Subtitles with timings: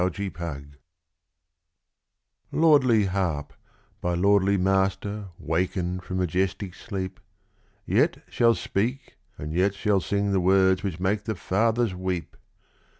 [0.03, 0.77] Leichhardt
[2.51, 3.53] Lordly harp,
[4.01, 7.19] by lordly master wakened from majestic sleep,
[7.85, 12.35] Yet shall speak and yet shall sing the words which make the fathers weep!